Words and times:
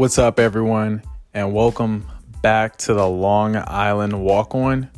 What's 0.00 0.16
up, 0.16 0.40
everyone, 0.40 1.02
and 1.34 1.52
welcome 1.52 2.06
back 2.40 2.78
to 2.78 2.94
the 2.94 3.06
Long 3.06 3.54
Island 3.54 4.18
Walk 4.18 4.54
On. 4.54 4.88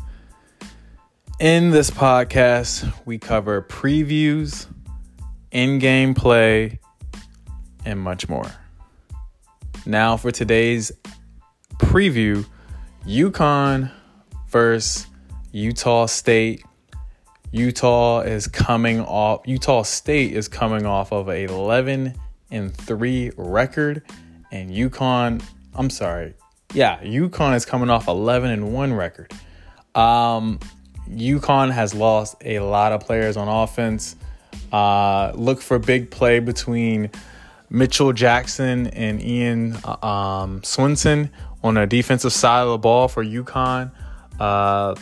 In 1.41 1.71
this 1.71 1.91
podcast, 1.91 2.89
we 3.05 3.19
cover 3.19 3.63
previews, 3.63 4.69
in 5.51 5.81
game 5.81 6.15
play, 6.15 6.79
and 7.85 7.99
much 7.99 8.29
more. 8.29 8.49
Now, 9.87 10.17
for 10.17 10.31
today's 10.31 10.93
preview 11.79 12.47
UConn 13.05 13.91
versus 14.51 15.09
Utah 15.51 16.07
State. 16.07 16.65
Utah 17.51 18.21
is 18.21 18.47
coming 18.47 19.01
off, 19.01 19.41
Utah 19.47 19.83
State 19.83 20.33
is 20.33 20.47
coming 20.47 20.87
off 20.87 21.11
of 21.11 21.29
a 21.29 21.43
11 21.43 22.15
and 22.53 22.77
3 22.77 23.33
record 23.37 24.05
and 24.53 24.71
UConn, 24.71 25.43
I'm 25.75 25.91
sorry. 25.91 26.35
Yeah, 26.75 27.01
UConn 27.03 27.57
is 27.57 27.65
coming 27.65 27.91
off 27.91 28.07
11 28.07 28.51
and 28.51 28.73
1 28.73 28.93
record. 28.93 29.33
Um, 29.95 30.61
UConn 31.11 31.73
has 31.73 31.95
lost 31.95 32.37
a 32.45 32.61
lot 32.61 32.93
of 32.93 33.01
players 33.01 33.37
on 33.37 33.49
offense. 33.49 34.15
Uh, 34.71 35.33
look 35.35 35.61
for 35.61 35.79
big 35.79 36.11
play 36.11 36.39
between 36.39 37.11
Mitchell 37.69 38.13
Jackson 38.13 38.87
and 38.89 39.23
Ian 39.23 39.75
um, 39.85 40.61
Swinson 40.61 41.31
on 41.65 41.75
the 41.75 41.87
defensive 41.87 42.33
side 42.33 42.63
of 42.63 42.69
the 42.69 42.79
ball 42.79 43.09
for 43.09 43.25
UConn. 43.25 43.91
Uh, 44.39 44.95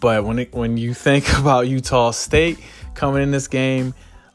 but 0.00 0.24
when 0.24 0.38
it, 0.38 0.52
when 0.52 0.76
you 0.76 0.94
think 0.94 1.32
about 1.38 1.68
Utah 1.68 2.10
State 2.10 2.58
coming 2.94 3.22
in 3.22 3.30
this 3.30 3.48
game, 3.48 3.94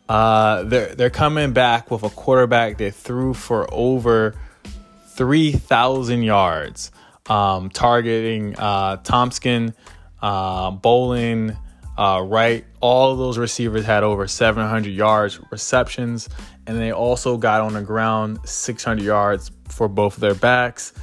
uh, 0.09 0.63
they're 0.63 0.95
they're 0.95 1.09
coming 1.09 1.51
back 1.51 1.91
with 1.91 2.03
a 2.03 2.09
quarterback 2.09 2.77
that 2.77 2.95
threw 2.95 3.33
for 3.33 3.71
over 3.73 4.35
three 5.09 5.51
thousand 5.51 6.23
yards, 6.23 6.91
um, 7.29 7.69
targeting 7.69 8.55
uh, 8.57 8.97
Thompson, 8.97 9.73
uh, 10.21 10.71
Bowling, 10.71 11.57
uh, 11.97 12.23
Wright. 12.25 12.65
All 12.79 13.11
of 13.11 13.17
those 13.17 13.37
receivers 13.37 13.83
had 13.85 14.03
over 14.03 14.27
seven 14.27 14.67
hundred 14.67 14.91
yards 14.91 15.39
receptions, 15.51 16.29
and 16.65 16.79
they 16.79 16.91
also 16.91 17.37
got 17.37 17.61
on 17.61 17.73
the 17.73 17.81
ground 17.81 18.39
six 18.45 18.83
hundred 18.85 19.03
yards 19.03 19.51
for 19.67 19.89
both 19.89 20.15
of 20.15 20.21
their 20.21 20.35
backs. 20.35 20.93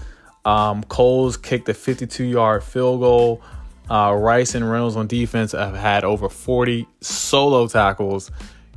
Um, 0.46 0.82
Coles 0.84 1.36
kicked 1.36 1.68
a 1.68 1.74
fifty-two 1.74 2.24
yard 2.24 2.64
field 2.64 3.00
goal. 3.00 3.42
Uh, 3.90 4.16
Rice 4.18 4.54
and 4.54 4.70
Reynolds 4.70 4.96
on 4.96 5.06
defense 5.08 5.52
have 5.52 5.76
had 5.76 6.04
over 6.04 6.30
40 6.30 6.88
solo 7.02 7.66
tackles 7.68 8.30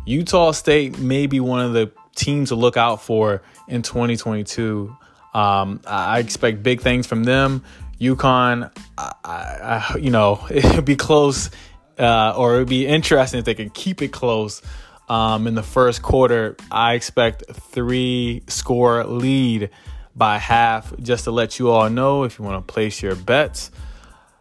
Utah 0.08 0.52
State 0.52 0.98
may 1.00 1.28
be 1.28 1.42
one 1.42 1.60
of 1.60 1.74
the 1.74 1.92
teams 2.16 2.50
to 2.50 2.56
look 2.56 2.78
out 2.78 3.02
for 3.02 3.44
in 3.68 3.82
2022. 3.82 4.96
Um, 5.34 5.82
I 5.86 6.20
expect 6.20 6.64
big 6.64 6.80
things 6.80 7.06
from 7.06 7.26
them. 7.26 7.64
UConn, 8.00 8.72
I, 8.98 9.14
I, 9.26 9.98
you 9.98 10.10
know, 10.10 10.46
it'd 10.50 10.86
be 10.86 10.96
close, 10.96 11.52
uh, 12.00 12.34
or 12.38 12.56
it'd 12.56 12.70
be 12.70 12.88
interesting 12.88 13.40
if 13.40 13.46
they 13.46 13.54
can 13.54 13.70
keep 13.70 14.02
it 14.02 14.14
close. 14.14 14.62
Um, 15.10 15.46
in 15.46 15.56
the 15.56 15.64
first 15.64 16.02
quarter, 16.02 16.56
I 16.72 16.94
expect 16.94 17.44
three 17.52 18.44
score 18.48 19.04
lead 19.04 19.70
by 20.16 20.38
half. 20.38 20.94
Just 21.02 21.26
to 21.26 21.32
let 21.32 21.60
you 21.60 21.70
all 21.70 21.90
know, 21.90 22.24
if 22.24 22.40
you 22.40 22.46
want 22.46 22.66
to 22.66 22.74
place 22.74 23.02
your 23.02 23.16
bets. 23.16 23.72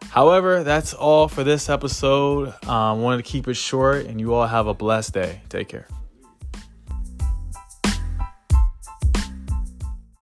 However, 0.09 0.63
that's 0.63 0.93
all 0.93 1.27
for 1.27 1.43
this 1.43 1.69
episode. 1.69 2.53
Um, 2.65 3.01
wanted 3.01 3.17
to 3.17 3.23
keep 3.23 3.47
it 3.47 3.55
short, 3.55 4.05
and 4.05 4.19
you 4.19 4.33
all 4.33 4.47
have 4.47 4.67
a 4.67 4.73
blessed 4.73 5.13
day. 5.13 5.41
Take 5.49 5.67
care. 5.67 5.87